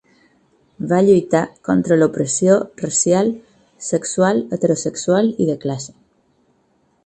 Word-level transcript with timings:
Va 0.91 1.01
lluitar 1.09 1.41
contra 1.69 1.97
l'opressió 1.99 2.57
racial, 2.85 3.31
sexual, 3.91 4.43
heterosexual 4.57 5.33
i 5.47 5.51
de 5.53 5.61
classe. 5.67 5.99